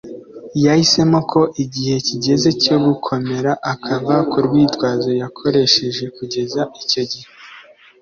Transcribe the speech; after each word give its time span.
Yahisemo 0.63 1.19
ko 1.31 1.41
igihe 1.63 1.95
kigeze 2.07 2.49
cyo 2.63 2.77
gukomera 2.85 3.51
akava 3.73 4.15
k’ 4.29 4.31
urwitwazo 4.39 5.09
yakoresheje 5.21 6.05
kugeza 6.17 6.61
icyo 6.81 7.03
gihe. 7.11 7.29